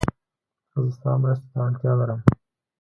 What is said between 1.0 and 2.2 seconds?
مرستې ته اړتیا لرم